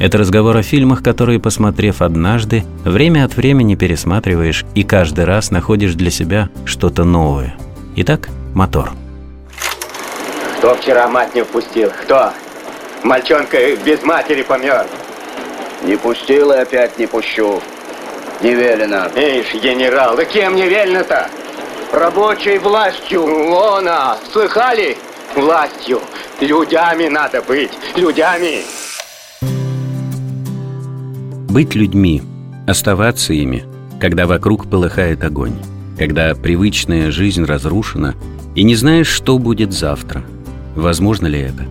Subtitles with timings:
[0.00, 5.94] это разговор о фильмах, которые, посмотрев однажды, время от времени пересматриваешь и каждый раз находишь
[5.94, 7.54] для себя что-то новое.
[7.96, 8.90] Итак, мотор.
[10.58, 11.90] Кто вчера мать не впустил?
[12.02, 12.32] Кто?
[13.02, 14.86] Мальчонка без матери помер.
[15.84, 17.62] Не пустил и опять не пущу.
[18.40, 19.06] Не велено.
[19.14, 21.28] Ишь, генерал, да кем не велено-то?
[21.92, 23.24] Рабочей властью.
[23.54, 24.96] Она, слыхали?
[25.34, 26.00] Властью.
[26.40, 27.72] Людями надо быть.
[27.96, 28.64] Людями.
[31.50, 32.22] Быть людьми,
[32.68, 33.64] оставаться ими,
[33.98, 35.54] когда вокруг полыхает огонь,
[35.98, 38.14] когда привычная жизнь разрушена,
[38.54, 40.22] и не знаешь, что будет завтра.
[40.76, 41.66] Возможно ли это?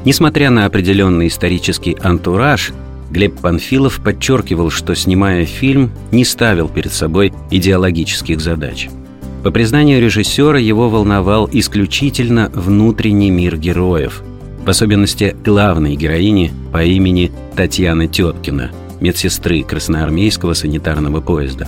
[0.06, 2.72] Несмотря на определенный исторический антураж,
[3.10, 8.88] Глеб Панфилов подчеркивал, что, снимая фильм, не ставил перед собой идеологических задач–
[9.44, 14.22] по признанию режиссера, его волновал исключительно внутренний мир героев,
[14.64, 21.68] в особенности главной героини по имени Татьяна Теткина, медсестры красноармейского санитарного поезда.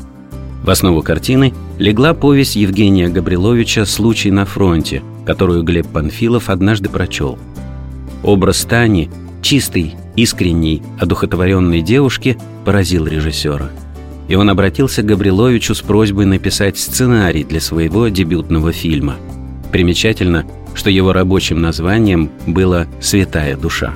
[0.63, 7.39] В основу картины легла повесть Евгения Габриловича «Случай на фронте», которую Глеб Панфилов однажды прочел.
[8.21, 9.09] Образ Тани,
[9.41, 13.69] чистой, искренней, одухотворенной девушки, поразил режиссера–
[14.27, 19.15] и он обратился к Габриловичу с просьбой написать сценарий для своего дебютного фильма.
[19.71, 20.45] Примечательно,
[20.75, 23.93] что его рабочим названием было «Святая душа».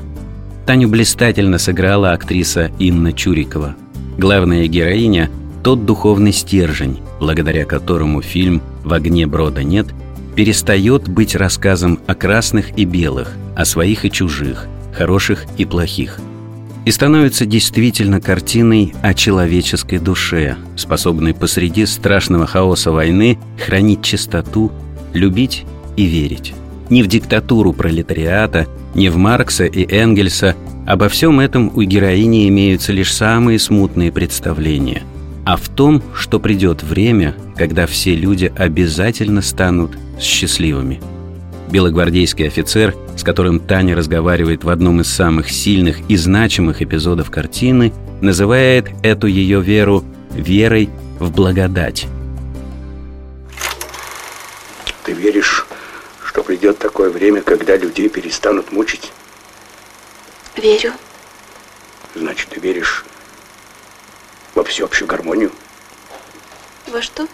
[0.66, 3.76] Таню блистательно сыграла актриса Инна Чурикова.
[4.18, 5.30] Главная героиня–
[5.64, 9.88] тот духовный стержень, благодаря которому фильм «В огне брода нет»
[10.36, 16.20] перестает быть рассказом о красных и белых, о своих и чужих, хороших и плохих–
[16.88, 24.72] и становится действительно картиной о человеческой душе, способной посреди страшного хаоса войны хранить чистоту,
[25.12, 25.66] любить
[25.98, 26.54] и верить.
[26.90, 30.56] Не в диктатуру пролетариата, не в Маркса и Энгельса,
[30.86, 35.04] обо всем этом у героини имеются лишь самые смутные представления,
[35.44, 41.02] а в том, что придет время, когда все люди обязательно станут счастливыми–
[41.70, 47.94] белогвардейский офицер, с которым Таня разговаривает в одном из самых сильных и значимых эпизодов картины,
[48.22, 50.90] называет эту ее веру верой
[51.20, 52.08] в благодать.
[55.04, 55.66] Ты веришь,
[56.26, 59.12] что придет такое время, когда людей перестанут мучить?
[60.56, 60.94] Верю.
[62.16, 63.06] Значит, ты веришь
[64.56, 65.52] во всеобщую гармонию?
[66.88, 67.28] Во что?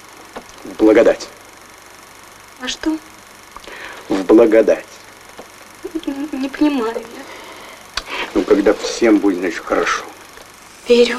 [0.63, 1.29] В благодать.
[2.59, 2.97] Во что?
[4.09, 4.86] В благодать.
[6.31, 7.24] Не понимаю я.
[8.34, 10.03] Ну, когда всем будет, значит, хорошо.
[10.88, 11.18] Верю.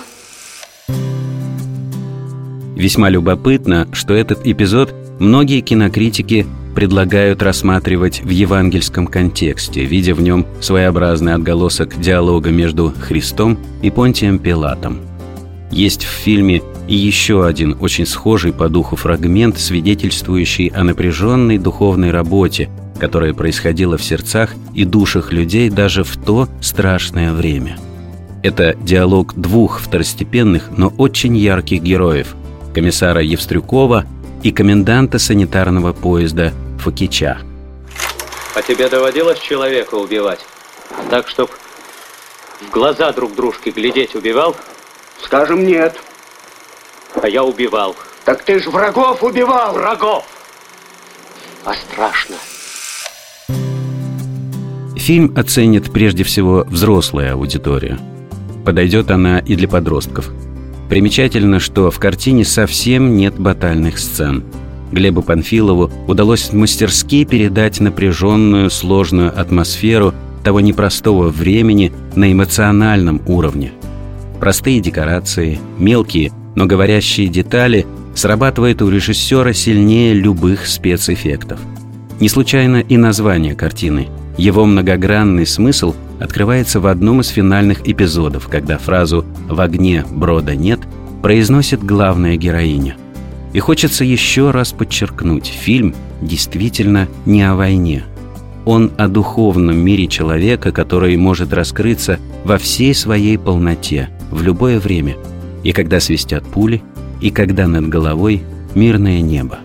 [2.76, 10.44] Весьма любопытно, что этот эпизод многие кинокритики предлагают рассматривать в евангельском контексте, видя в нем
[10.60, 15.00] своеобразный отголосок диалога между Христом и Понтием Пилатом.
[15.70, 22.10] Есть в фильме и еще один очень схожий по духу фрагмент, свидетельствующий о напряженной духовной
[22.10, 22.68] работе,
[23.00, 27.78] которая происходила в сердцах и душах людей даже в то страшное время.
[28.42, 32.34] Это диалог двух второстепенных, но очень ярких героев–
[32.74, 34.04] комиссара Евстрюкова
[34.42, 37.38] и коменданта санитарного поезда Фокича.
[38.54, 40.40] А тебе доводилось человека убивать?
[41.08, 41.50] Так, чтоб
[42.60, 44.54] в глаза друг дружке глядеть убивал?
[45.22, 45.98] Скажем, нет.
[47.20, 47.96] А я убивал.
[48.24, 49.74] Так ты ж врагов убивал!
[49.74, 50.24] Врагов!
[51.64, 52.36] А страшно.
[54.96, 57.98] Фильм оценит прежде всего взрослая аудитория.
[58.64, 60.30] Подойдет она и для подростков.
[60.88, 64.44] Примечательно, что в картине совсем нет батальных сцен.
[64.92, 73.72] Глебу Панфилову удалось мастерски передать напряженную, сложную атмосферу того непростого времени на эмоциональном уровне.
[74.40, 81.58] Простые декорации, мелкие, но говорящие детали срабатывают у режиссера сильнее любых спецэффектов.
[82.20, 84.08] Не случайно и название картины.
[84.36, 90.80] Его многогранный смысл открывается в одном из финальных эпизодов, когда фразу «в огне брода нет»
[91.22, 92.96] произносит главная героиня.
[93.52, 98.04] И хочется еще раз подчеркнуть, фильм действительно не о войне.
[98.64, 105.16] Он о духовном мире человека, который может раскрыться во всей своей полноте, в любое время,
[105.64, 106.82] и когда свистят пули,
[107.20, 108.44] и когда над головой
[108.74, 109.58] мирное небо.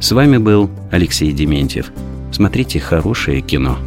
[0.00, 1.90] С вами был Алексей Дементьев.
[2.32, 3.78] Смотрите хорошее кино.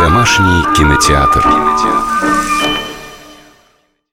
[0.00, 1.42] Домашний кинотеатр.
[1.42, 2.11] кинотеатр.